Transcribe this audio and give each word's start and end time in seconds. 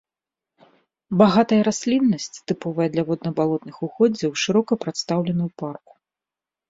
Багатая 1.21 1.59
расліннасць, 1.67 2.41
тыповая 2.51 2.87
для 2.95 3.03
водна-балотных 3.09 3.75
угоддзяў, 3.89 4.31
шырока 4.45 4.71
прадстаўлена 4.85 5.43
ў 5.51 5.61
парку. 5.65 5.93